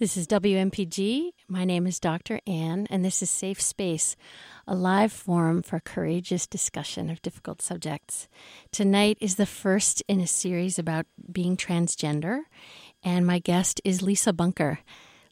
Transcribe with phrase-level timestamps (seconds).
[0.00, 1.32] This is WMPG.
[1.46, 2.40] My name is Dr.
[2.46, 4.16] Ann, and this is Safe Space,
[4.66, 8.26] a live forum for courageous discussion of difficult subjects.
[8.72, 12.44] Tonight is the first in a series about being transgender,
[13.04, 14.78] and my guest is Lisa Bunker.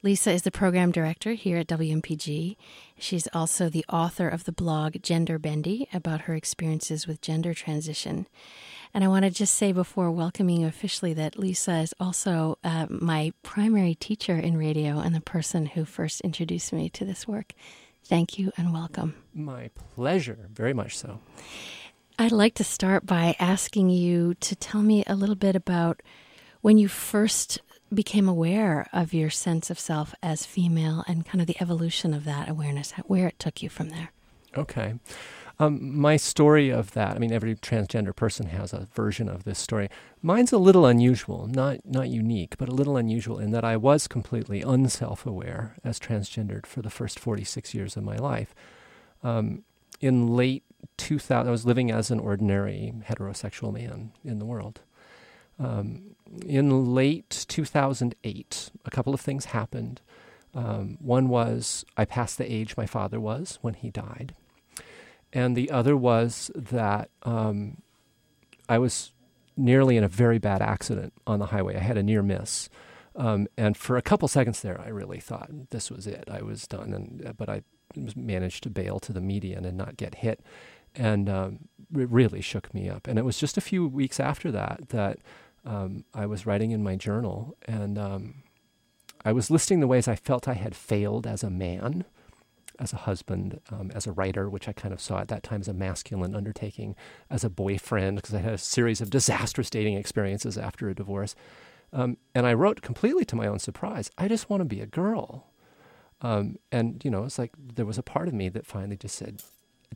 [0.03, 2.57] Lisa is the program director here at WMPG.
[2.99, 8.27] She's also the author of the blog Gender Bendy about her experiences with gender transition.
[8.95, 12.87] And I want to just say before welcoming you officially that Lisa is also uh,
[12.89, 17.53] my primary teacher in radio and the person who first introduced me to this work.
[18.05, 19.15] Thank you and welcome.
[19.35, 21.21] My pleasure, very much so.
[22.19, 26.03] I'd like to start by asking you to tell me a little bit about
[26.63, 27.61] when you first
[27.93, 32.25] became aware of your sense of self as female and kind of the evolution of
[32.25, 34.11] that awareness, where it took you from there.
[34.57, 34.95] Okay.
[35.61, 39.59] Um, my story of that, I mean, every transgender person has a version of this
[39.59, 39.89] story.
[40.23, 44.07] Mine's a little unusual, not, not unique, but a little unusual in that I was
[44.07, 48.55] completely unself aware as transgendered for the first 46 years of my life.
[49.25, 49.65] Um,
[50.01, 50.63] in late
[50.97, 54.81] 2000, I was living as an ordinary heterosexual man in the world.
[55.59, 56.15] Um,
[56.47, 60.01] in late 2008, a couple of things happened.
[60.55, 64.35] Um, one was I passed the age my father was when he died
[65.33, 67.83] and the other was that um,
[68.69, 69.13] I was
[69.57, 71.77] nearly in a very bad accident on the highway.
[71.77, 72.69] I had a near miss,
[73.17, 76.25] um, and for a couple seconds there, I really thought this was it.
[76.31, 77.63] I was done, and uh, but I
[78.15, 80.41] managed to bail to the median and not get hit,
[80.95, 83.07] and um, it really shook me up.
[83.07, 85.19] And it was just a few weeks after that that
[85.65, 88.43] um, I was writing in my journal, and um,
[89.25, 92.05] I was listing the ways I felt I had failed as a man
[92.79, 95.61] as a husband, um, as a writer, which I kind of saw at that time
[95.61, 96.95] as a masculine undertaking,
[97.31, 101.35] as a boyfriend, because I had a series of disastrous dating experiences after a divorce.
[101.93, 104.87] Um, and I wrote completely to my own surprise, I just want to be a
[104.87, 105.47] girl.
[106.21, 109.17] Um, and, you know, it's like there was a part of me that finally just
[109.17, 109.43] said,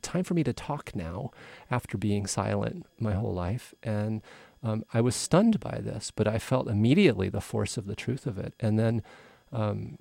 [0.01, 1.31] time for me to talk now
[1.69, 3.73] after being silent my whole life.
[3.83, 4.21] And
[4.63, 8.25] um, I was stunned by this, but I felt immediately the force of the truth
[8.25, 8.53] of it.
[8.59, 9.03] And then
[9.51, 9.97] um,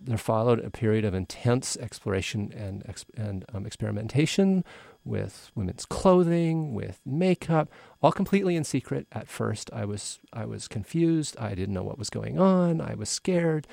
[0.00, 2.84] there followed a period of intense exploration and,
[3.16, 4.64] and um, experimentation
[5.04, 7.68] with women's clothing, with makeup,
[8.00, 9.06] all completely in secret.
[9.12, 11.36] At first, I was I was confused.
[11.38, 12.80] I didn't know what was going on.
[12.80, 13.66] I was scared.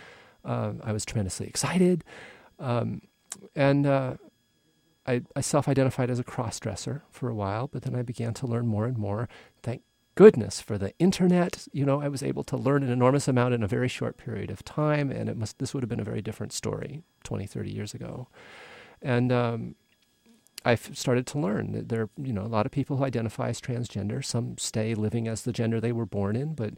[0.44, 2.04] Um, I was tremendously excited,
[2.60, 3.02] um,
[3.56, 4.16] and uh,
[5.06, 7.68] I, I self-identified as a cross-dresser for a while.
[7.68, 9.28] But then I began to learn more and more.
[10.16, 11.68] Goodness for the internet.
[11.72, 14.52] You know, I was able to learn an enormous amount in a very short period
[14.52, 17.72] of time, and it must this would have been a very different story 20, 30
[17.72, 18.28] years ago.
[19.02, 19.76] And um,
[20.66, 23.62] I started to learn that there, you know, a lot of people who identify as
[23.62, 24.24] transgender.
[24.24, 26.74] Some stay living as the gender they were born in, but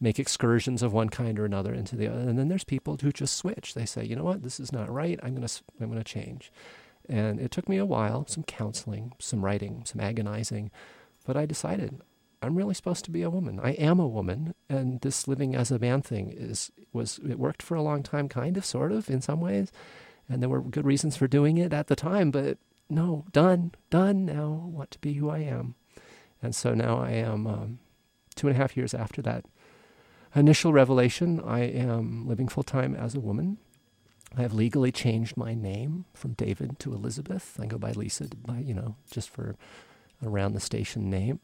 [0.00, 2.20] make excursions of one kind or another into the other.
[2.20, 3.74] And then there's people who just switch.
[3.74, 5.18] They say, you know what, this is not right.
[5.22, 5.48] I'm gonna
[5.80, 6.52] I'm gonna change.
[7.08, 10.70] And it took me a while, some counseling, some writing, some agonizing,
[11.26, 12.00] but I decided
[12.44, 13.60] I'm really supposed to be a woman.
[13.62, 17.62] I am a woman, and this living as a man thing is was it worked
[17.62, 19.72] for a long time, kind of, sort of, in some ways,
[20.28, 22.30] and there were good reasons for doing it at the time.
[22.30, 24.26] But no, done, done.
[24.26, 25.74] Now, want to be who I am,
[26.42, 27.46] and so now I am.
[27.46, 27.78] Um,
[28.34, 29.44] two and a half years after that
[30.34, 33.58] initial revelation, I am living full time as a woman.
[34.36, 37.56] I have legally changed my name from David to Elizabeth.
[37.60, 39.56] I go by Lisa, by you know, just for
[40.24, 41.38] around the station name.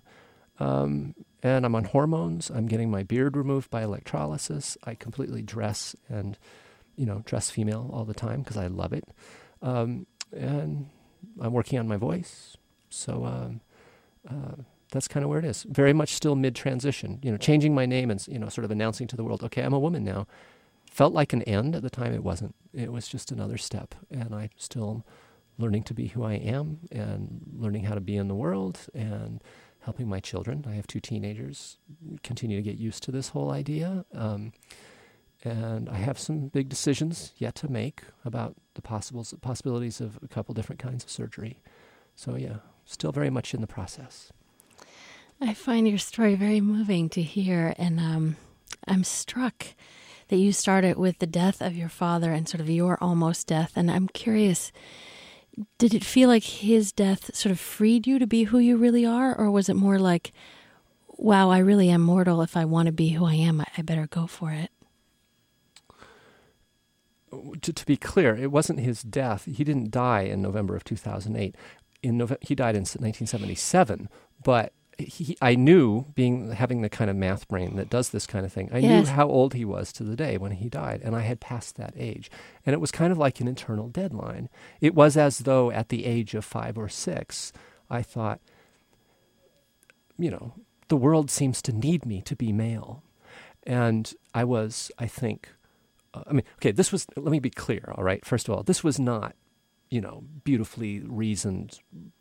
[0.60, 2.50] Um, and I'm on hormones.
[2.50, 4.76] I'm getting my beard removed by electrolysis.
[4.84, 6.38] I completely dress and,
[6.96, 9.04] you know, dress female all the time because I love it.
[9.62, 10.90] Um, and
[11.40, 12.56] I'm working on my voice.
[12.90, 13.60] So um,
[14.28, 15.62] uh, that's kind of where it is.
[15.64, 17.20] Very much still mid transition.
[17.22, 19.62] You know, changing my name and you know, sort of announcing to the world, okay,
[19.62, 20.26] I'm a woman now.
[20.90, 22.12] Felt like an end at the time.
[22.12, 22.54] It wasn't.
[22.74, 25.06] It was just another step, and I'm still
[25.56, 29.40] learning to be who I am and learning how to be in the world and
[29.82, 30.64] helping my children.
[30.68, 31.78] I have two teenagers
[32.22, 34.04] continue to get used to this whole idea.
[34.14, 34.52] Um,
[35.42, 40.28] and I have some big decisions yet to make about the possible possibilities of a
[40.28, 41.60] couple different kinds of surgery.
[42.14, 44.32] So yeah, still very much in the process.
[45.40, 48.36] I find your story very moving to hear, and um,
[48.86, 49.68] I'm struck
[50.28, 53.72] that you started with the death of your father and sort of your almost death.
[53.74, 54.70] And I'm curious
[55.78, 59.04] did it feel like his death sort of freed you to be who you really
[59.04, 60.32] are, or was it more like,
[61.08, 62.42] wow, I really am mortal.
[62.42, 64.70] If I want to be who I am, I, better go for it?
[67.62, 69.44] To, to, be clear, it wasn't his death.
[69.44, 71.54] He didn't die in November of 2008.
[72.02, 74.08] In November, he died in 1977,
[74.42, 78.46] but he, I knew, being having the kind of math brain that does this kind
[78.46, 79.06] of thing, I Yes.
[79.06, 81.76] knew how old he was to the day when he died, and I had passed
[81.76, 82.30] that age.
[82.64, 84.48] And it was kind of like an internal deadline.
[84.80, 87.52] It was as though at the age of five or six,
[87.88, 88.40] I thought,
[90.18, 90.54] you know,
[90.88, 93.02] the world seems to need me to be male.
[93.64, 95.48] And I was, I think,
[96.14, 98.24] uh, I mean, okay, this was, let me be clear, all right?
[98.24, 99.34] First of all, this was not,
[99.90, 101.80] you know, beautifully reasoned,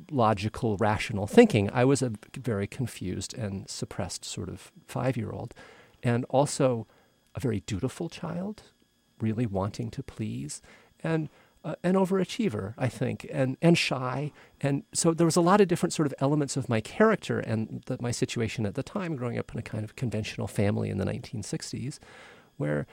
[0.09, 1.69] logical, rational thinking.
[1.71, 5.53] I was a very confused and suppressed sort of five year old,
[6.01, 6.87] and also
[7.35, 8.63] a very dutiful child,
[9.21, 10.61] really wanting to please,
[11.03, 11.29] and
[11.63, 14.31] uh, an overachiever, I think, and, and shy.
[14.61, 17.83] And so there was a lot of different sort of elements of my character and
[17.85, 20.97] the, my situation at the time, growing up in a kind of conventional family in
[20.97, 21.99] the 1960s,
[22.57, 22.87] where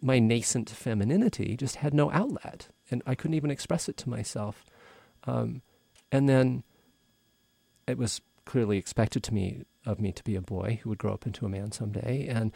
[0.00, 4.64] my nascent femininity just had no outlet, and I couldn't even express it to myself.
[5.24, 5.62] Um,
[6.12, 6.62] and then
[7.88, 11.12] it was clearly expected to me of me to be a boy who would grow
[11.12, 12.52] up into a man someday, and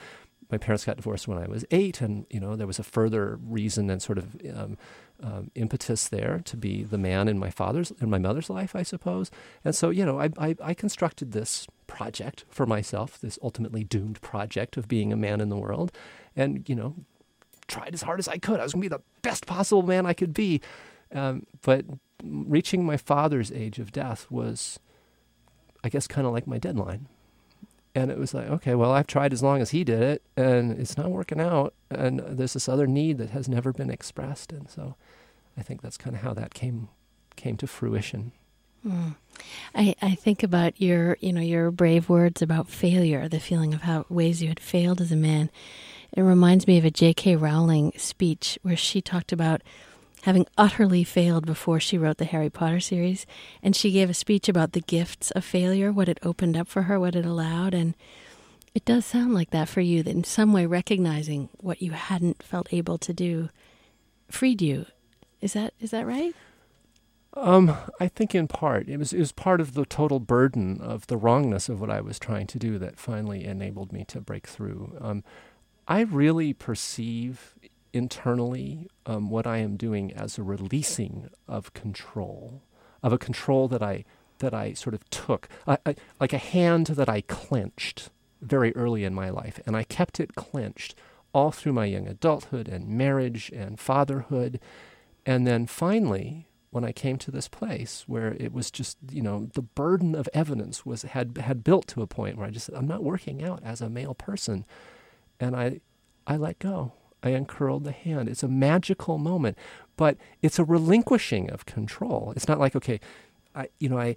[0.50, 3.38] my parents got divorced when I was eight, and you know there was a further
[3.42, 4.78] reason and sort of um,
[5.22, 8.82] um, impetus there to be the man in my father's in my mother's life, I
[8.82, 9.30] suppose.
[9.64, 14.20] And so you know I, I, I constructed this project for myself, this ultimately doomed
[14.20, 15.90] project of being a man in the world,
[16.36, 16.94] and you know
[17.68, 18.60] tried as hard as I could.
[18.60, 20.60] I was going to be the best possible man I could be,
[21.14, 21.84] um, but
[22.24, 24.78] reaching my father's age of death was,
[25.84, 27.08] I guess, kind of like my deadline.
[27.94, 30.78] And it was like, okay, well, I've tried as long as he did it, and
[30.78, 31.72] it's not working out.
[31.90, 34.96] And there's this other need that has never been expressed, and so
[35.56, 36.88] I think that's kind of how that came
[37.36, 38.32] came to fruition.
[38.86, 39.16] Mm.
[39.74, 43.82] I, I think about your, you know, your brave words about failure, the feeling of
[43.82, 45.50] how ways you had failed as a man.
[46.16, 47.36] It reminds me of a J.K.
[47.36, 49.60] Rowling speech where she talked about
[50.22, 53.26] having utterly failed before she wrote the Harry Potter series.
[53.62, 56.82] And she gave a speech about the gifts of failure, what it opened up for
[56.84, 57.74] her, what it allowed.
[57.74, 57.94] And
[58.74, 62.42] it does sound like that for you, that in some way recognizing what you hadn't
[62.42, 63.50] felt able to do
[64.30, 64.86] freed you.
[65.42, 66.34] Is that is that right?
[67.34, 71.06] Um, I think in part it was it was part of the total burden of
[71.08, 74.46] the wrongness of what I was trying to do that finally enabled me to break
[74.46, 74.96] through.
[74.98, 75.22] Um,
[75.88, 77.54] I really perceive
[77.92, 82.62] internally um, what I am doing as a releasing of control,
[83.02, 84.04] of a control that I
[84.38, 88.10] that I sort of took, I, I, like a hand that I clenched
[88.42, 90.94] very early in my life, and I kept it clenched
[91.32, 94.60] all through my young adulthood and marriage and fatherhood,
[95.24, 99.48] and then finally when I came to this place where it was just, you know,
[99.54, 102.74] the burden of evidence was had had built to a point where I just said,
[102.74, 104.66] I'm not working out as a male person.
[105.40, 105.80] And I
[106.26, 106.92] I let go.
[107.22, 108.28] I uncurled the hand.
[108.28, 109.56] It's a magical moment,
[109.96, 112.32] but it's a relinquishing of control.
[112.36, 113.00] It's not like, okay,
[113.54, 114.16] I you know, I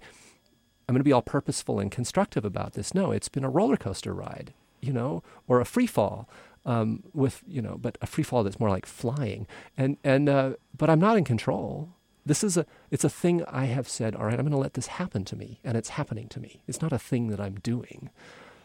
[0.88, 2.94] I'm going to be all purposeful and constructive about this.
[2.94, 6.28] No, it's been a roller coaster ride, you know, or a free fall.
[6.66, 9.46] Um, with you know, but a free fall that's more like flying,
[9.78, 11.88] and and uh, but I'm not in control.
[12.26, 14.74] This is a it's a thing I have said, all right, I'm going to let
[14.74, 16.60] this happen to me, and it's happening to me.
[16.68, 18.10] It's not a thing that I'm doing.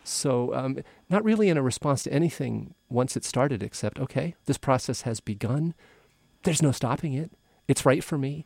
[0.07, 0.77] So, um,
[1.09, 5.19] not really in a response to anything once it started, except, okay, this process has
[5.19, 5.73] begun.
[6.43, 7.31] There's no stopping it.
[7.67, 8.45] It's right for me.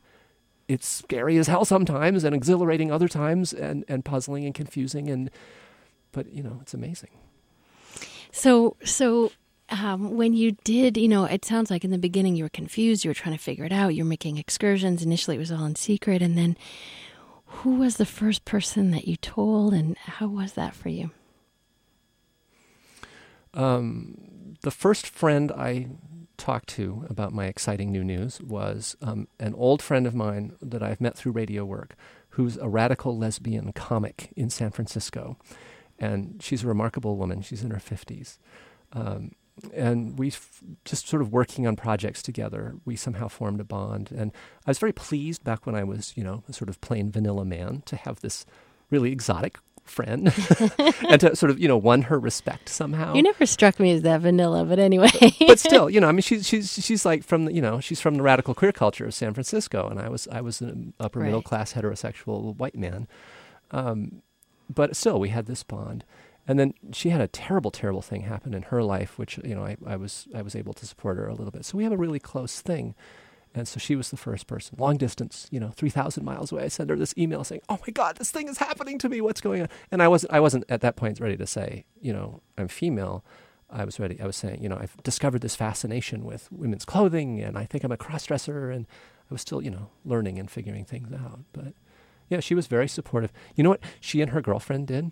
[0.68, 5.10] It's scary as hell sometimes and exhilarating other times and, and puzzling and confusing.
[5.10, 5.30] And,
[6.12, 7.10] but, you know, it's amazing.
[8.32, 9.32] So, so
[9.70, 13.04] um, when you did, you know, it sounds like in the beginning you were confused.
[13.04, 13.96] You were trying to figure it out.
[13.96, 15.04] You're making excursions.
[15.04, 16.56] Initially, it was all in secret, and then
[17.46, 21.12] who was the first person that you told, and how was that for you?
[23.60, 25.88] Um, the first friend I
[26.38, 30.82] talked to about my exciting new news was um, an old friend of mine that
[30.82, 31.96] I've met through radio work,
[32.30, 35.38] who's a radical lesbian comic in San Francisco,
[36.00, 37.42] and she's a remarkable woman.
[37.42, 38.40] She's in her fifties.
[38.94, 39.34] Um,
[39.74, 44.10] and we f- just sort of working on projects together, we somehow formed a bond.
[44.16, 44.32] And
[44.66, 47.44] I was very pleased back when I was, you know, a sort of plain vanilla
[47.44, 48.46] man to have this
[48.90, 49.60] really exotic
[49.90, 50.34] friend
[51.10, 53.14] and to sort of, you know, won her respect somehow.
[53.14, 55.10] You never struck me as that vanilla, but anyway.
[55.48, 58.00] but still, you know, I mean, she's she's she's like from the, you know, she's
[58.00, 61.20] from the radical queer culture of San Francisco, and I was I was an upper
[61.20, 61.26] Right.
[61.26, 63.08] middle class heterosexual white man.
[63.72, 64.22] Um,
[64.74, 66.04] but still, we had this bond.
[66.48, 69.64] And then she had a terrible, terrible thing happen in her life, which you know
[69.64, 71.64] I, I was I was able to support her a little bit.
[71.66, 72.96] So we have a really close thing,
[73.56, 76.64] and so she was the first person, long distance, you know, three thousand miles away.
[76.64, 79.22] I sent her this email saying, "Oh my God, this thing is happening to me.
[79.22, 82.14] What's going on?" And I wasn't I wasn't at that point ready to say, you
[82.14, 83.24] know, I'm female.
[83.72, 84.20] I was ready.
[84.20, 87.84] I was saying, you know, I've discovered this fascination with women's clothing, and I think
[87.84, 88.88] I'm a crossdresser, and
[89.30, 91.42] I was still, you know, learning and figuring things out.
[91.54, 91.74] But
[92.30, 93.32] yeah, she was very supportive.
[93.56, 95.12] You know what she and her girlfriend did?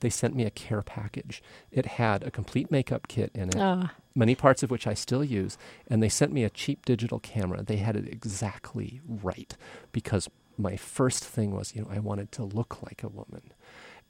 [0.00, 1.42] They sent me a care package.
[1.70, 5.24] It had a complete makeup kit in it, Oh, many parts of which I still
[5.24, 7.62] use, and they sent me a cheap digital camera.
[7.62, 9.56] They had it exactly right
[9.92, 10.28] because
[10.58, 13.52] my first thing was, you know, I wanted to look like a woman.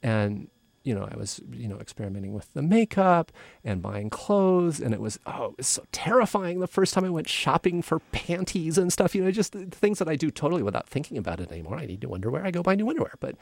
[0.03, 0.49] And
[0.83, 3.31] you know, I was, you know, experimenting with the makeup
[3.63, 7.09] and buying clothes, and it was, oh, it was so terrifying the first time I
[7.09, 9.13] went shopping for panties and stuff.
[9.13, 11.77] You know, just the things that I do totally without thinking about it anymore.
[11.77, 13.13] I need new underwear, I go buy new underwear.
[13.19, 13.35] But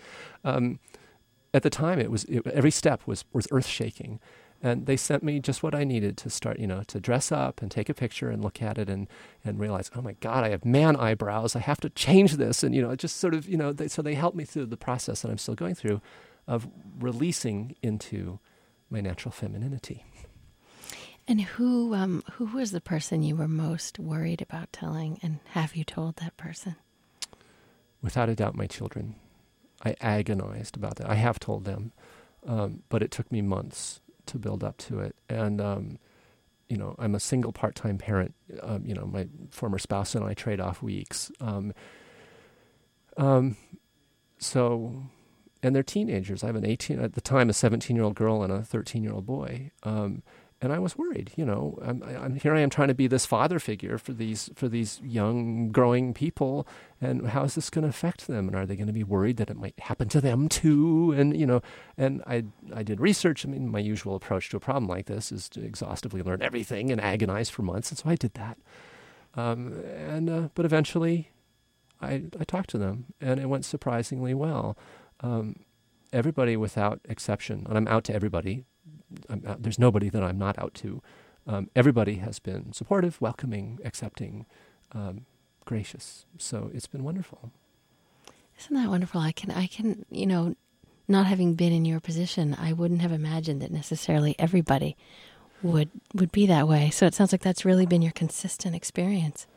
[0.43, 0.79] um,
[1.53, 4.19] at the time, it was it, every step was was earth shaking,
[4.61, 7.61] and they sent me just what I needed to start, you know, to dress up
[7.61, 9.07] and take a picture and look at it and
[9.43, 11.55] and realize, oh my God, I have man eyebrows.
[11.55, 13.87] I have to change this, and you know, it just sort of, you know, they,
[13.87, 16.01] so they helped me through the process that I'm still going through
[16.47, 16.67] of
[16.99, 18.39] releasing into
[18.89, 20.03] my natural femininity.
[21.27, 25.75] and who um, who was the person you were most worried about telling, and have
[25.75, 26.75] you told that person?
[28.01, 29.15] Without a doubt, my children.
[29.83, 31.09] I agonized about that.
[31.09, 31.91] I have told them,
[32.45, 35.15] um, but it took me months to build up to it.
[35.29, 35.99] And um,
[36.69, 38.35] you know, I'm a single part-time parent.
[38.61, 41.31] Um, you know, my former spouse and I trade off weeks.
[41.41, 41.73] Um,
[43.17, 43.57] um,
[44.37, 45.03] so,
[45.63, 46.43] and they're teenagers.
[46.43, 49.71] I have an 18 at the time, a 17-year-old girl and a 13-year-old boy.
[50.61, 51.31] And I was worried.
[51.37, 52.53] You know, I'm, I'm, here.
[52.53, 56.67] I am trying to be this father figure for these for these young, growing people,
[56.99, 58.47] and how is this going to affect them?
[58.47, 61.13] And are they going to be worried that it might happen to them too?
[61.15, 61.61] And you know,
[61.97, 63.45] and I I did research.
[63.45, 66.91] I mean, my usual approach to a problem like this is to exhaustively learn everything
[66.91, 68.57] and agonize for months, and so I did that.
[69.35, 71.31] Um, and uh, but eventually,
[72.01, 74.77] I I talked to them, and it went surprisingly well.
[75.21, 75.55] Um,
[76.11, 78.65] everybody without exception, and I'm out to everybody
[79.29, 81.01] out, there's nobody that I'm not out to.
[81.47, 84.45] Um, everybody has been supportive, welcoming, accepting,
[84.91, 85.25] um,
[85.65, 86.25] gracious.
[86.37, 87.51] So it's been wonderful.
[88.59, 89.21] Isn't that wonderful?
[89.21, 90.55] I can I can you know,
[91.07, 94.95] not having been in your position, I wouldn't have imagined that necessarily everybody
[95.61, 96.89] would would be that way.
[96.89, 99.47] So it sounds like that's really been your consistent experience.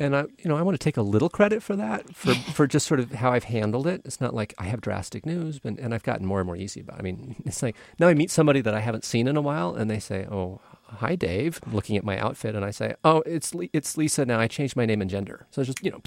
[0.00, 2.66] And I, you know, I want to take a little credit for that, for, for
[2.66, 4.00] just sort of how I've handled it.
[4.06, 6.80] It's not like I have drastic news, but, and I've gotten more and more easy
[6.80, 6.96] about.
[6.96, 7.00] it.
[7.00, 9.74] I mean, it's like now I meet somebody that I haven't seen in a while,
[9.74, 13.52] and they say, "Oh, hi, Dave," looking at my outfit, and I say, "Oh, it's
[13.72, 14.40] it's Lisa now.
[14.40, 16.00] I changed my name and gender, so it's just you know,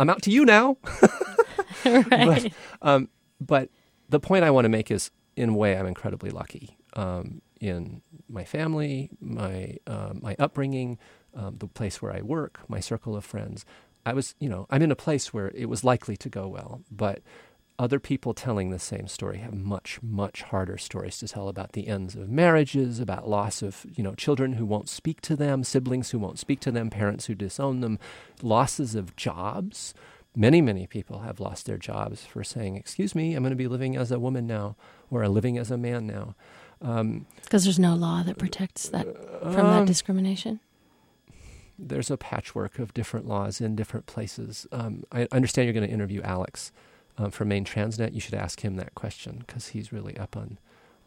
[0.00, 0.76] I'm out to you now."
[1.84, 2.10] right.
[2.10, 3.08] but, um,
[3.40, 3.70] but
[4.08, 8.02] the point I want to make is, in a way, I'm incredibly lucky um, in
[8.28, 10.98] my family, my uh, my upbringing,
[11.34, 13.64] um, the place where I work, my circle of friends.
[14.04, 16.82] I was, you know, I'm in a place where it was likely to go well,
[16.90, 17.20] but
[17.80, 21.88] other people telling the same story have much, much harder stories to tell about the
[21.88, 26.10] ends of marriages, about loss of, you know, children who won't speak to them, siblings
[26.10, 27.98] who won't speak to them, parents who disown them,
[28.42, 29.94] losses of jobs.
[30.36, 33.66] Many, many people have lost their jobs for saying, "Excuse me, I'm going to be
[33.66, 34.76] living as a woman now,
[35.10, 36.36] or living as a man now."
[36.80, 39.06] Because um, there's no law that protects that
[39.40, 40.60] from um, that discrimination
[41.88, 44.66] there's a patchwork of different laws in different places.
[44.72, 46.72] Um, I understand you're going to interview Alex
[47.18, 48.12] um, from Maine Transnet.
[48.12, 50.58] You should ask him that question because he's really up on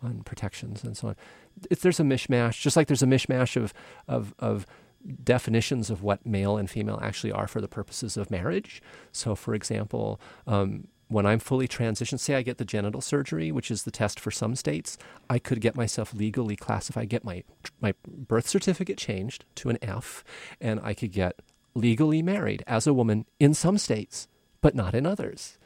[0.02, 1.16] on protections and so on.
[1.72, 3.74] If there's a mishmash, just like there's a mishmash of
[4.08, 4.66] of of
[5.24, 8.82] definitions of what male and female actually are for the purposes of marriage.
[9.12, 13.72] So, for example, um, when I'm fully transitioned, say I get the genital surgery, which
[13.72, 14.98] is the test for some states,
[15.30, 17.44] I could get myself legally classified, get my
[17.80, 20.24] my birth certificate changed to an F,
[20.60, 21.40] and I could get
[21.76, 24.28] legally married as a woman in some states,
[24.62, 25.58] but not in others.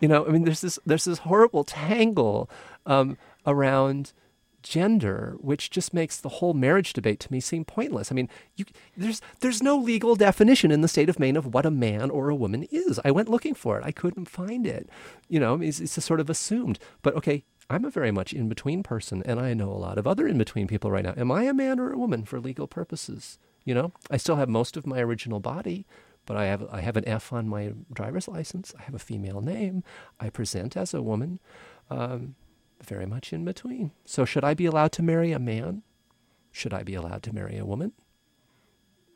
[0.00, 2.48] You know, I mean, there's this there's this horrible tangle
[2.86, 4.12] um, around
[4.62, 8.10] gender, which just makes the whole marriage debate to me seem pointless.
[8.10, 8.64] I mean, you,
[8.96, 12.28] there's there's no legal definition in the state of Maine of what a man or
[12.28, 13.00] a woman is.
[13.04, 14.88] I went looking for it, I couldn't find it.
[15.28, 16.78] You know, it's, it's sort of assumed.
[17.02, 20.06] But okay, I'm a very much in between person, and I know a lot of
[20.06, 21.14] other in between people right now.
[21.16, 23.38] Am I a man or a woman for legal purposes?
[23.64, 25.86] You know, I still have most of my original body,
[26.24, 28.74] but I have I have an F on my driver's license.
[28.78, 29.84] I have a female name.
[30.18, 31.40] I present as a woman.
[31.90, 32.34] Um,
[32.82, 33.92] very much in between.
[34.04, 35.82] So, should I be allowed to marry a man?
[36.52, 37.92] Should I be allowed to marry a woman?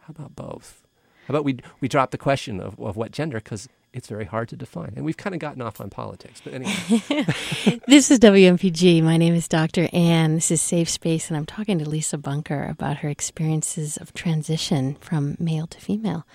[0.00, 0.82] How about both?
[1.26, 4.48] How about we, we drop the question of, of what gender because it's very hard
[4.48, 4.94] to define.
[4.96, 6.72] And we've kind of gotten off on politics, but anyway.
[7.86, 9.02] this is WMPG.
[9.02, 9.88] My name is Dr.
[9.92, 10.36] Ann.
[10.36, 14.96] This is Safe Space, and I'm talking to Lisa Bunker about her experiences of transition
[15.00, 16.26] from male to female.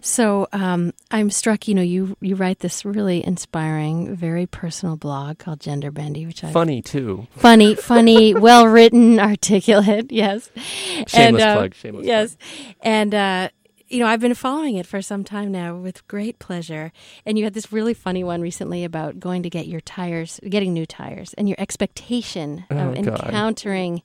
[0.00, 1.66] So um, I'm struck.
[1.68, 6.44] You know, you you write this really inspiring, very personal blog called Gender Bendy, which
[6.44, 7.26] I funny too.
[7.36, 10.06] Funny, funny, well written, articulate.
[10.18, 10.50] Yes.
[10.56, 11.74] Shameless and, uh, plug.
[11.74, 12.74] Shameless yes, plug.
[12.82, 13.48] and uh,
[13.88, 16.92] you know, I've been following it for some time now with great pleasure.
[17.24, 20.72] And you had this really funny one recently about going to get your tires, getting
[20.72, 24.02] new tires, and your expectation Oh, of encountering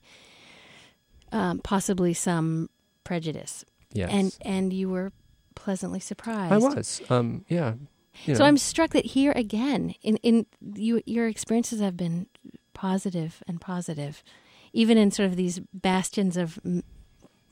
[1.32, 2.70] um, possibly some
[3.02, 3.64] prejudice.
[3.92, 4.10] Yes.
[4.12, 5.12] And and you were
[5.54, 6.52] pleasantly surprised.
[6.52, 7.02] I was.
[7.08, 7.74] Um, yeah.
[8.24, 12.26] You So know, I'm struck that here again, in in you, your experiences have been
[12.72, 14.22] positive and positive,
[14.72, 16.58] even in sort of these bastions of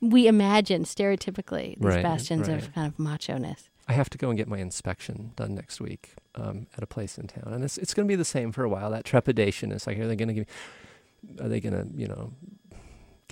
[0.01, 3.69] we imagine stereotypically these Right, bastions of kind of macho ness.
[3.89, 7.19] I have to go and get my inspection done next week um, at a place
[7.19, 8.91] in town, and it's it's going to be the same for a while.
[8.91, 10.47] That trepidation is like, are they going to give?
[10.47, 12.33] Me, are they going to, you know,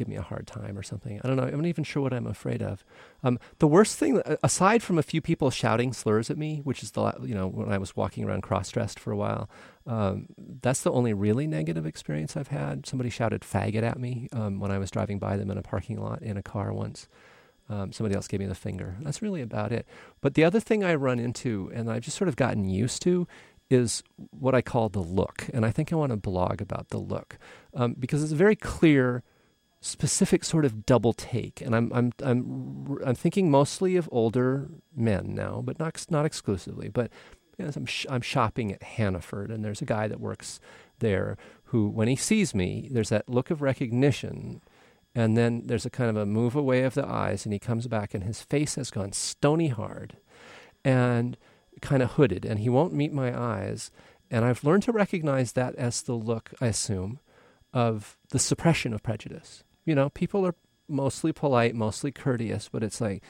[0.00, 1.20] give me a hard time or something?
[1.22, 1.42] I don't know.
[1.42, 2.82] I'm not even sure what I'm afraid of.
[3.22, 6.92] Um, the worst thing, aside from a few people shouting slurs at me, which is
[6.92, 9.50] the you know when I was walking around cross dressed for a while,
[9.86, 10.26] um,
[10.62, 12.86] that's the only really negative experience I've had.
[12.86, 16.00] Somebody shouted faggot at me um, when I was driving by them in a parking
[16.00, 17.06] lot in a car once.
[17.68, 18.96] Um, somebody else gave me the finger.
[19.02, 19.86] That's really about it.
[20.22, 23.28] But the other thing I run into, and I've just sort of gotten used to,
[23.70, 25.46] is what I call the look.
[25.54, 27.38] And I think I want to blog about the look
[27.72, 29.22] um, because it's very clear,
[29.80, 31.60] specific sort of double take.
[31.60, 36.88] And I'm I'm I'm I'm thinking mostly of older men now, but not not exclusively.
[36.88, 37.10] But
[37.58, 40.60] you know, I'm sh- I'm shopping at Hannaford, and there's a guy that works
[40.98, 44.60] there who, when he sees me, there's that look of recognition
[45.14, 47.86] and then there's a kind of a move away of the eyes, and he comes
[47.88, 50.16] back, and his face has gone stony hard
[50.84, 51.36] and
[51.80, 53.90] kind of hooded, and he won't meet my eyes.
[54.30, 57.18] And I've learned to recognize that as the look, I assume,
[57.72, 59.64] of the suppression of prejudice.
[59.84, 60.54] You know, people are
[60.88, 63.22] mostly polite, mostly courteous, but it's like,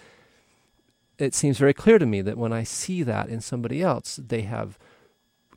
[1.18, 4.42] it seems very clear to me that when I see that in somebody else, they
[4.42, 4.78] have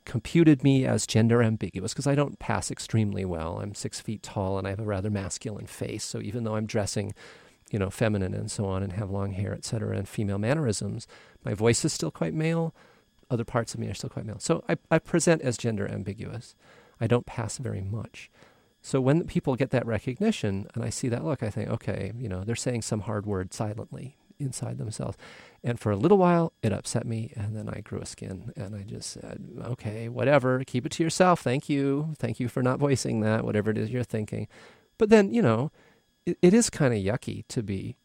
[0.04, 3.60] computed me as gender ambiguous because I don't pass extremely well.
[3.60, 6.04] I'm six feet tall and I have a rather masculine face.
[6.04, 7.14] So even though I'm dressing,
[7.70, 11.06] you know, feminine and so on and have long hair, et cetera, and female mannerisms,
[11.42, 12.74] my voice is still quite male.
[13.30, 14.38] Other parts of me are still quite male.
[14.38, 16.54] So I, I present as gender ambiguous.
[17.00, 18.30] I don't pass very much.
[18.86, 22.28] So when people get that recognition and I see that look, I think, okay, you
[22.28, 25.16] know, they're saying some hard word silently inside themselves.
[25.62, 27.32] And for a little while, it upset me.
[27.34, 31.02] And then I grew a skin and I just said, okay, whatever, keep it to
[31.02, 31.40] yourself.
[31.40, 32.12] Thank you.
[32.18, 34.48] Thank you for not voicing that, whatever it is you're thinking.
[34.98, 35.72] But then, you know,
[36.26, 37.96] it, it is kind of yucky to be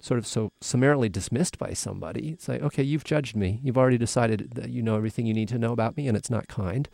[0.00, 2.28] sort of so summarily dismissed by somebody.
[2.28, 3.58] It's like, okay, you've judged me.
[3.62, 6.30] You've already decided that you know everything you need to know about me and it's
[6.30, 6.90] not kind.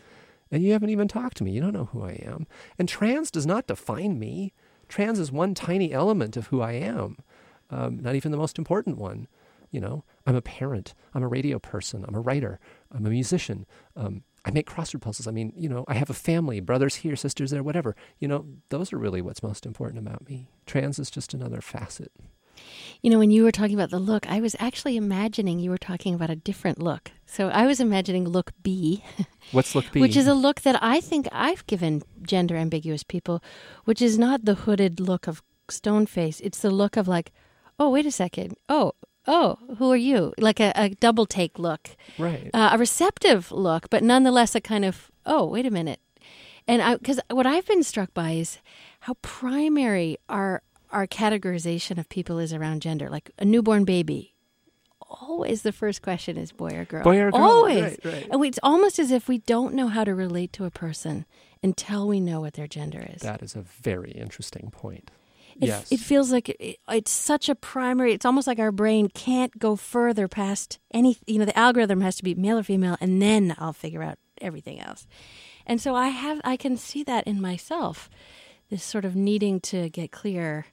[0.51, 1.53] And you haven't even talked to me.
[1.53, 2.47] You don't know who I am.
[2.79, 4.53] And trans does not define me.
[4.89, 7.17] Trans is one tiny element of who I am,
[7.71, 9.27] um, not even the most important one.
[9.73, 10.95] You know, I'm a parent.
[11.13, 12.05] I'm a radio person.
[12.07, 12.61] I'm a writer.
[12.93, 13.67] I'm a musician.
[13.97, 15.27] Um, I make crossword puzzles.
[15.27, 17.97] I mean, you know, I have a family, brothers here, sisters there, whatever.
[18.21, 20.49] You know, those are really what's most important about me.
[20.67, 22.13] Trans is just another facet.
[23.03, 25.79] You know, when you were talking about the look, I was actually imagining you were
[25.79, 27.11] talking about a different look.
[27.27, 29.03] So I was imagining look B,
[29.53, 30.01] What's look B?
[30.01, 33.43] which is a look that I think I've given gender ambiguous people,
[33.85, 36.41] which is not the hooded look of stone face.
[36.41, 37.33] It's the look of like,
[37.79, 38.57] oh, wait a second.
[38.69, 38.93] Oh,
[39.27, 40.33] oh, who are you?
[40.39, 42.49] Like a, a double take look, right.
[42.55, 46.01] uh, a receptive look, but nonetheless a kind of, oh, wait a minute.
[46.69, 48.59] And I, because what I've been struck by is
[49.01, 50.63] how primary our
[50.93, 53.11] our categorization of people is around gender.
[53.11, 54.35] Like a newborn baby,
[55.09, 57.05] always the first question is boy or girl.
[57.05, 57.83] Boy or girl, Always.
[57.83, 58.29] right, right.
[58.31, 61.27] And it's almost as if we don't know how to relate to a person
[61.63, 63.23] until we know what their gender is.
[63.23, 65.11] That is a very interesting point.
[65.61, 65.91] It, yes.
[65.91, 68.13] it feels like it, it's such a primary.
[68.13, 71.17] It's almost like our brain can't go further past any.
[71.27, 74.19] You know, the algorithm has to be male or female, and then I'll figure out
[74.41, 75.07] everything else.
[75.67, 78.11] And so I have, I can see that in myself,
[78.71, 80.67] this sort of needing to get clear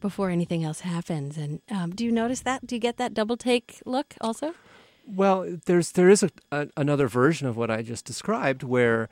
[0.00, 1.36] before anything else happens.
[1.36, 2.66] And um, do you notice that?
[2.66, 4.54] Do you get that double take look also?
[5.06, 9.08] Well, there's there is a, a, another version of what I just described where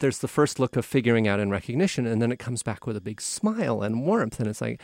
[0.00, 2.96] there's the first look of figuring out and recognition, and then it comes back with
[2.96, 4.80] a big smile and warmth, and it's like,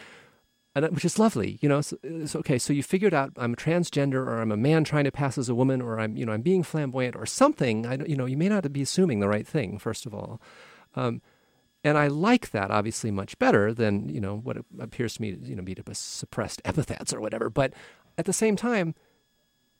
[0.75, 1.79] and that- which is lovely, you know.
[1.79, 2.59] It's, it's okay.
[2.59, 5.49] So you figured out I'm a transgender, or I'm a man trying to pass as
[5.49, 7.87] a woman, or I'm you know I'm being flamboyant, or something.
[7.87, 10.41] I you know you may not be assuming the right thing first of all.
[10.95, 11.23] Um,
[11.85, 15.57] and I like that obviously much better than you know what appears to me you
[15.57, 17.51] know be suppressed epithets or whatever.
[17.51, 17.73] But
[18.19, 18.95] at the same time,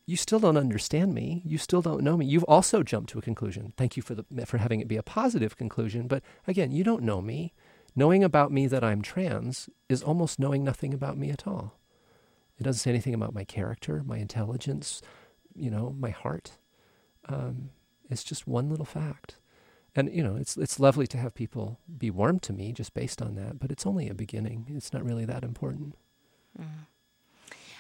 [0.07, 1.43] you still don't understand me.
[1.45, 2.27] You still don't know me.
[2.27, 3.73] You've also jumped to a conclusion.
[3.77, 6.09] Thank you for the for having it be a positive conclusion.
[6.09, 7.53] But again, you don't know me.
[7.95, 11.79] Knowing about me that I'm trans is almost knowing nothing about me at all.
[12.59, 15.03] It doesn't say anything about my character, my intelligence,
[15.55, 16.53] you know, my heart.
[17.29, 17.71] Um,
[18.09, 19.37] it's just one little fact.
[19.95, 23.21] And you know, it's it's lovely to have people be warm to me just based
[23.21, 24.67] on that, but it's only a beginning.
[24.75, 25.97] It's not really that important.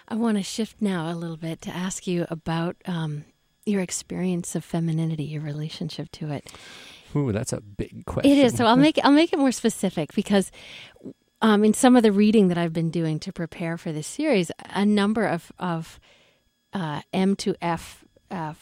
[0.08, 3.24] I want to shift now a little bit to ask you about um,
[3.64, 6.52] your experience of femininity, your relationship to it.
[7.14, 8.30] Ooh, that's a big question.
[8.30, 8.56] It is.
[8.56, 10.50] So I'll make it, I'll make it more specific because
[11.40, 14.50] um, in some of the reading that I've been doing to prepare for this series,
[14.70, 16.00] a number of of
[16.72, 18.54] uh, M to F uh,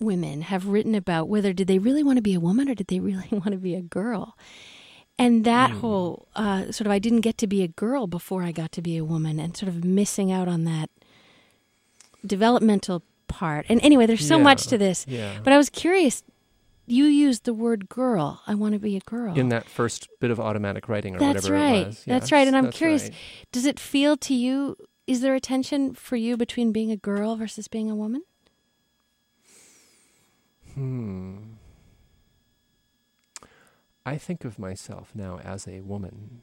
[0.00, 2.88] women have written about whether did they really want to be a woman or did
[2.88, 4.36] they really want to be a girl.
[5.18, 5.80] And that mm.
[5.80, 8.80] whole uh, sort of, I didn't get to be a girl before I got to
[8.80, 10.88] be a woman, and sort of missing out on that
[12.24, 13.66] developmental part.
[13.68, 15.04] And anyway, there's so yeah, much to this.
[15.06, 15.38] Yeah.
[15.44, 16.22] But I was curious.
[16.86, 18.40] You used the word girl.
[18.46, 19.38] I want to be a girl.
[19.38, 21.82] In that first bit of automatic writing or that's whatever right.
[21.82, 22.04] it was.
[22.06, 22.46] That's Yes, right.
[22.48, 23.14] And I'm that's curious, right.
[23.52, 27.36] does it feel to you, is there a tension for you between being a girl
[27.36, 28.22] versus being a woman?
[30.74, 31.38] Hmm.
[34.06, 36.42] I think of myself now as a woman.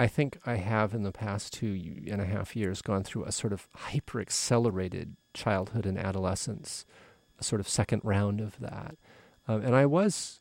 [0.00, 3.32] I think I have in the past two and a half years gone through a
[3.32, 6.84] sort of hyper accelerated childhood and adolescence,
[7.40, 8.96] a sort of second round of that.
[9.48, 10.40] Um, and I was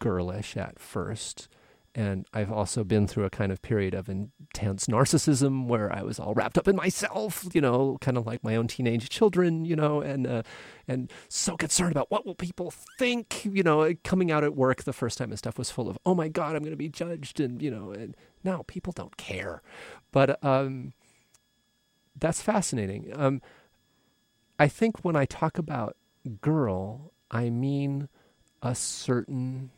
[0.00, 1.48] girlish at first.
[1.98, 6.20] And I've also been through a kind of period of intense narcissism where I was
[6.20, 9.74] all wrapped up in myself, you know, kind of like my own teenage children, you
[9.74, 10.44] know, and uh,
[10.86, 14.92] and so concerned about what will people think, you know, coming out at work the
[14.92, 17.40] first time and stuff was full of, oh my God, I'm going to be judged,
[17.40, 19.60] and you know, and now people don't care,
[20.12, 20.92] but um,
[22.16, 23.10] that's fascinating.
[23.12, 23.42] Um,
[24.56, 25.96] I think when I talk about
[26.40, 28.08] girl, I mean
[28.62, 29.70] a certain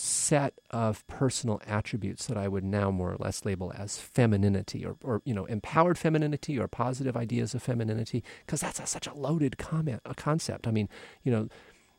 [0.00, 4.96] set of personal attributes that I would now more or less label as femininity or,
[5.02, 9.14] or you know, empowered femininity or positive ideas of femininity, because that's a, such a
[9.14, 10.66] loaded comment, a concept.
[10.66, 10.88] I mean,
[11.22, 11.48] you know,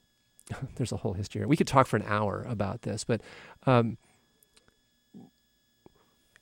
[0.76, 1.46] there's a whole history.
[1.46, 3.22] We could talk for an hour about this, but
[3.66, 3.98] um,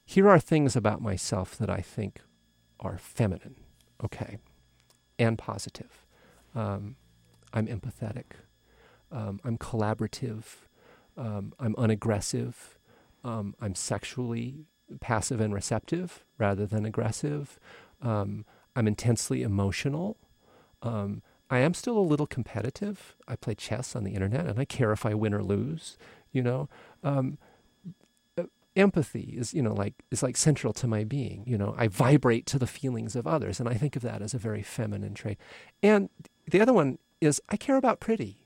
[0.05, 2.21] here are things about myself that I think
[2.79, 3.55] are feminine,
[4.03, 4.37] okay,
[5.17, 6.05] and positive.
[6.55, 6.95] Um,
[7.53, 8.25] I'm empathetic.
[9.11, 10.43] Um, I'm collaborative.
[11.19, 12.79] Um, I'm unaggressive.
[13.23, 14.65] Um, I'm sexually
[15.01, 17.59] passive and receptive rather than aggressive.
[18.01, 20.17] Um, I'm intensely emotional.
[20.81, 23.15] Um, I am still a little competitive.
[23.27, 25.97] I play chess on the internet and I care if I win or lose,
[26.31, 26.69] you know.
[27.03, 27.37] Um,
[28.37, 28.43] uh,
[28.77, 31.43] empathy is, you know, like is like central to my being.
[31.45, 34.33] You know, I vibrate to the feelings of others, and I think of that as
[34.33, 35.37] a very feminine trait.
[35.83, 36.09] And
[36.49, 38.38] the other one is I care about pretty.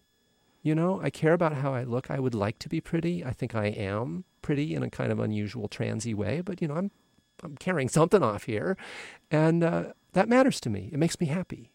[0.63, 2.09] You know, I care about how I look.
[2.09, 3.23] I would like to be pretty.
[3.23, 6.75] I think I am pretty in a kind of unusual transy way, but you know,
[6.75, 6.91] I'm
[7.43, 8.77] I'm carrying something off here,
[9.29, 10.89] and uh, that matters to me.
[10.93, 11.73] It makes me happy.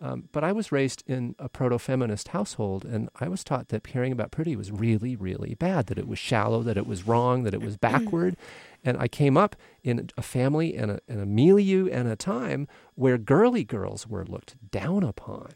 [0.00, 4.12] Um, but I was raised in a proto-feminist household, and I was taught that caring
[4.12, 5.86] about pretty was really, really bad.
[5.86, 8.36] That it was shallow, that it was wrong, that it was backward.
[8.84, 12.68] and I came up in a family and a, and a milieu and a time
[12.94, 15.52] where girly girls were looked down upon.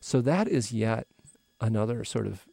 [0.00, 1.06] So that is yet
[1.60, 2.46] another sort of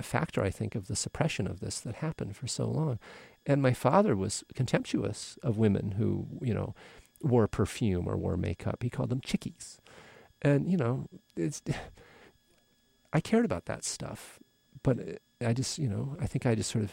[0.00, 2.98] factor, I think, of the suppression of this that happened for so long.
[3.46, 6.74] And my father was contemptuous of women who, you know,
[7.22, 8.82] wore perfume or wore makeup.
[8.82, 9.78] He called them chickies.
[10.42, 11.62] And, you know, it's,
[13.12, 14.38] I cared about that stuff.
[14.82, 16.92] But I just, you know, I think I just sort of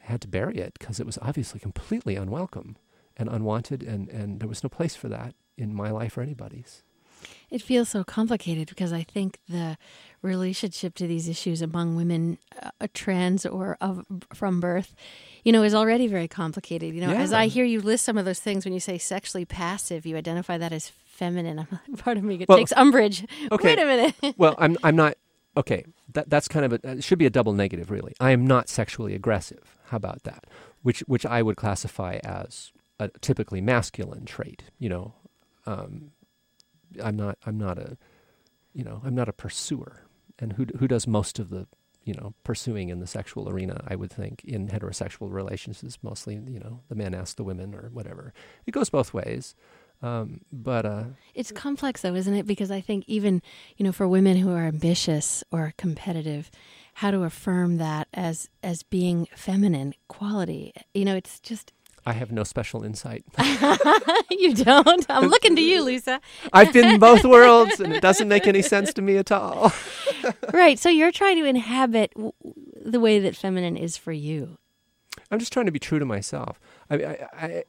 [0.00, 2.76] had to bury it because it was obviously completely unwelcome
[3.16, 6.82] and unwanted, and, and there was no place for that in my life or anybody's.
[7.50, 9.78] It feels so complicated because I think the
[10.22, 14.94] relationship to these issues among women, uh, trans or of, from birth,
[15.44, 16.94] you know, is already very complicated.
[16.94, 19.44] You know, as I hear you list some of those things, when you say sexually
[19.44, 21.58] passive, you identify that as feminine.
[21.70, 23.24] I'm- Part of me Well, takes umbrage.
[23.52, 23.68] okay.
[23.76, 24.14] Wait a minute.
[24.36, 25.14] well, I'm I'm not
[25.56, 25.84] okay.
[26.14, 28.14] That that's kind of a it should be a double negative, really.
[28.20, 29.76] I am not sexually aggressive.
[29.86, 30.44] How about that?
[30.82, 34.64] Which which I would classify as a typically masculine trait.
[34.78, 35.14] You know,
[35.66, 36.10] um,
[37.02, 37.96] I'm not I'm not a
[38.72, 40.02] you know I'm not a pursuer.
[40.38, 41.66] And who who does most of the
[42.04, 43.82] you know pursuing in the sexual arena?
[43.86, 47.74] I would think in heterosexual relations is mostly you know the men ask the women
[47.74, 48.32] or whatever.
[48.66, 49.54] It goes both ways.
[50.02, 51.04] Um, but uh,
[51.34, 52.46] It's complex, though, isn't it?
[52.46, 53.40] Because I think even
[53.76, 56.50] you know, for women who are ambitious or competitive,
[56.94, 60.74] how to affirm that as as being feminine quality.
[60.94, 61.72] You know, it's just
[62.06, 63.24] I have no special insight.
[64.30, 65.04] you don't.
[65.08, 66.20] I'm looking to you, Lisa.
[66.52, 69.72] I've been in both worlds, and it doesn't make any sense to me at all.
[70.52, 70.76] Right.
[70.76, 72.32] So you're trying to inhabit w-
[72.84, 74.58] the way that feminine is for you.
[75.30, 76.58] I'm just trying to be true to myself.
[76.90, 77.64] I, I, I,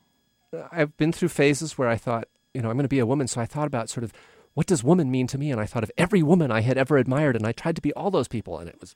[0.71, 3.28] I've been through phases where I thought, you know, I'm going to be a woman,
[3.28, 4.12] so I thought about sort of
[4.56, 6.97] what does woman mean to me, and I thought of every woman I had ever
[6.97, 8.95] admired, and I tried to be all those people, and it was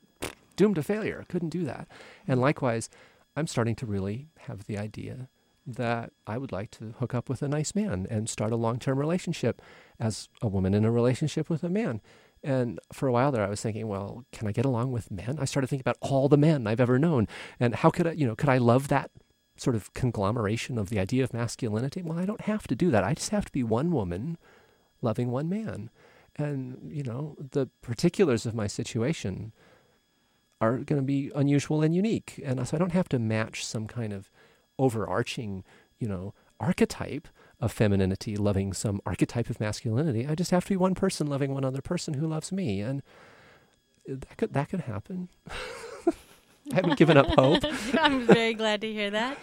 [0.55, 1.19] doomed to failure.
[1.21, 1.87] I couldn't do that.
[2.27, 2.89] And likewise,
[3.35, 5.29] I'm starting to really have the idea
[5.65, 8.79] that I would like to hook up with a nice man and start a long
[8.79, 9.61] term relationship
[9.99, 12.01] as a woman in a relationship with a man.
[12.43, 15.37] And for a while there, I was thinking, well, can I get along with men?
[15.39, 17.27] I started thinking about all the men I've ever known,
[17.59, 19.11] and how could I, you know, could I love that
[19.57, 22.01] sort of conglomeration of the idea of masculinity?
[22.01, 23.03] Well, I don't have to do that.
[23.03, 24.37] I just have to be one woman
[25.03, 25.91] loving one man,
[26.35, 29.53] and you know, the particulars of my situation
[30.61, 33.87] are going to be unusual and unique, and so I don't have to match some
[33.87, 34.29] kind of
[34.77, 35.63] overarching,
[35.99, 37.27] you know, archetype
[37.59, 40.27] of femininity loving some archetype of masculinity.
[40.27, 43.01] I just have to be one person loving one other person who loves me, and
[44.07, 45.29] that could that could happen.
[46.71, 47.63] I haven't given up hope.
[47.99, 49.37] I'm very glad to hear that.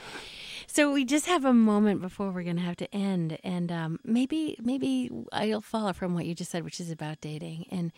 [0.66, 3.98] So we just have a moment before we're going to have to end, and um,
[4.04, 7.66] maybe maybe I'll follow from what you just said, which is about dating.
[7.70, 7.90] And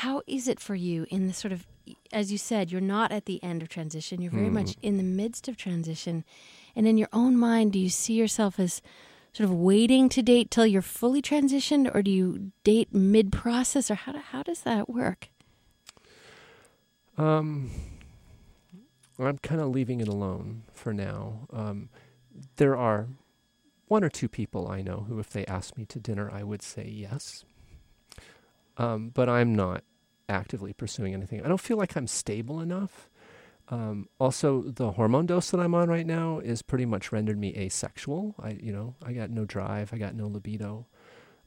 [0.00, 1.66] how is it for you in the sort of,
[2.12, 4.20] as you said, you're not at the end of transition.
[4.20, 4.52] You're very mm.
[4.52, 6.22] much in the midst of transition,
[6.74, 8.82] and in your own mind, do you see yourself as
[9.32, 13.90] sort of waiting to date till you're fully transitioned, or do you date mid process,
[13.90, 15.30] or how do, how does that work?
[17.16, 17.70] Um,
[19.18, 21.48] I'm kind of leaving it alone for now.
[21.50, 21.88] Um,
[22.56, 23.08] there are
[23.88, 26.60] one or two people I know who, if they asked me to dinner, I would
[26.60, 27.46] say yes.
[28.78, 29.84] Um, but I'm not
[30.28, 31.42] actively pursuing anything.
[31.42, 33.08] I don't feel like I'm stable enough
[33.68, 37.54] um, also, the hormone dose that I'm on right now is pretty much rendered me
[37.56, 38.34] asexual.
[38.40, 40.86] I, you know, I got no drive, I got no libido.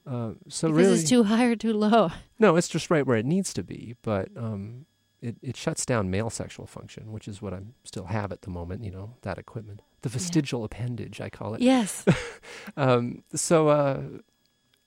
[0.06, 2.10] Uh, so because really, it's too high or too low.
[2.38, 3.96] No, it's just right where it needs to be.
[4.02, 4.86] But um,
[5.22, 8.50] it it shuts down male sexual function, which is what I still have at the
[8.50, 8.84] moment.
[8.84, 10.66] You know, that equipment, the vestigial yeah.
[10.66, 11.62] appendage, I call it.
[11.62, 12.04] Yes.
[12.76, 14.02] um, so uh,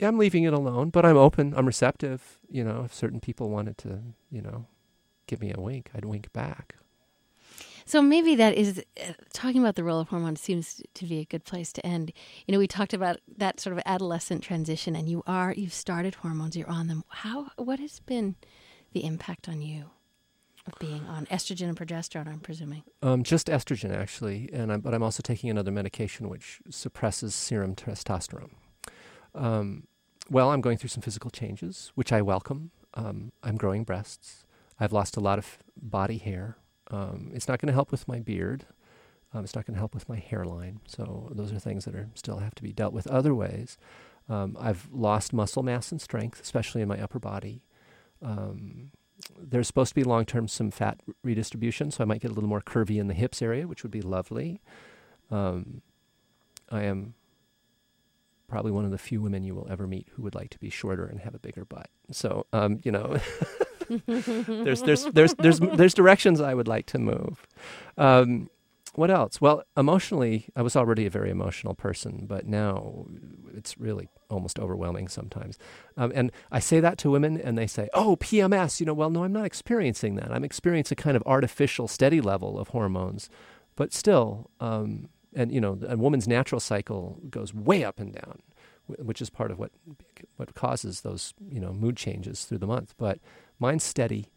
[0.02, 1.54] I'm leaving it alone, but I'm open.
[1.56, 2.40] I'm receptive.
[2.50, 4.02] You know, if certain people wanted to,
[4.32, 4.66] you know,
[5.28, 6.76] give me a wink, I'd wink back.
[7.86, 11.26] So maybe that is uh, talking about the role of hormones seems to be a
[11.26, 12.14] good place to end.
[12.48, 16.16] You know, we talked about that sort of adolescent transition, and you are you've started
[16.16, 17.04] hormones, you're on them.
[17.10, 18.36] How what has been
[18.94, 19.92] the impact on you
[20.66, 22.28] of being on estrogen and progesterone?
[22.28, 22.84] I'm presuming.
[23.02, 27.76] Um, just estrogen, actually, and I'm, but I'm also taking another medication which suppresses serum
[27.76, 28.52] testosterone.
[29.36, 29.88] Um,
[30.30, 32.72] well, I'm going through some physical changes, which I welcome.
[32.94, 34.46] Um, I'm growing breasts.
[34.80, 36.58] I've lost a lot of body hair
[36.92, 38.66] um, it's not going to help with my beard.
[39.34, 40.80] Um, it's not going to help with my hairline.
[40.88, 43.78] So those are things that are still have to be dealt with other ways.
[44.30, 47.64] Um, I've lost muscle mass and strength, especially in my upper body.
[48.22, 48.92] Um,
[49.40, 52.50] there's supposed to be long term some fat redistribution, so I might get a little
[52.50, 54.62] more curvy in the hips area, which would be lovely.
[55.32, 57.14] I am
[58.54, 60.70] probably one of the few women you will ever meet who would like to be
[60.70, 61.90] shorter and have a bigger butt.
[62.12, 63.18] So, um, you know.
[64.06, 67.48] there's, there's, there's, there's, there's directions I would like to move.
[67.98, 68.52] Um,
[68.94, 69.42] what else?
[69.42, 73.08] Well, emotionally, I was already a very emotional person, but now
[73.56, 75.58] it's really almost overwhelming sometimes.
[75.98, 79.10] Um, and I say that to women, and they say, "Oh, PMS." You know, well,
[79.10, 80.32] no, I'm not experiencing that.
[80.32, 83.32] I'm experiencing a kind of artificial, steady level of hormones,
[83.76, 88.42] but still, um, and you know, a woman's natural cycle goes way up and down,
[88.88, 89.72] which is part of what
[90.38, 92.94] what causes those you know mood changes through the month.
[92.98, 93.20] But
[93.60, 94.28] mine's steady,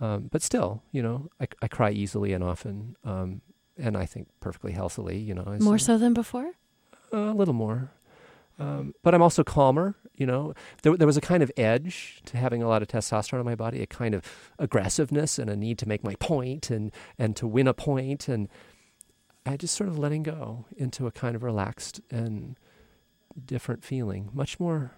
[0.00, 3.40] um, but still, you know, I, I cry easily and often, um,
[3.76, 5.18] and I think perfectly healthily.
[5.18, 6.52] You know, more so than before.
[7.12, 7.90] A little more,
[8.58, 9.94] um, but I'm also calmer.
[10.14, 13.40] You know, there there was a kind of edge to having a lot of testosterone
[13.40, 14.24] in my body, a kind of
[14.58, 18.48] aggressiveness and a need to make my point and and to win a point, and
[19.44, 22.56] I just sort of letting go into a kind of relaxed and
[23.44, 24.92] different feeling, much more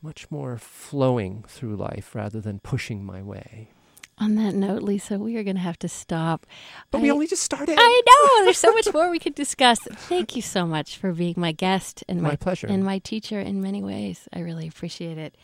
[0.00, 3.72] much more flowing through life rather than pushing my way.
[4.20, 6.44] On that note, Lisa, we are going to have to stop.
[6.90, 7.76] But I, we only just started.
[7.78, 8.44] I know.
[8.44, 9.78] There's so much more we could discuss.
[9.80, 13.38] Thank you so much for being my guest and my, my pleasure and my teacher
[13.38, 14.28] in many ways.
[14.32, 15.36] I really appreciate it.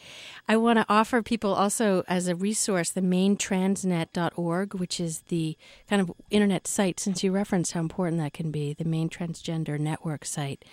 [0.49, 5.57] I want to offer people also as a resource the mainetransnet.org, which is the
[5.89, 6.99] kind of internet site.
[6.99, 10.65] Since you referenced how important that can be, the Maine transgender network site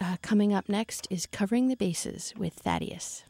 [0.00, 3.24] Uh, coming up next is Covering the Bases with Thaddeus.